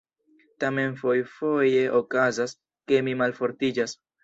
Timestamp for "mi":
3.11-3.17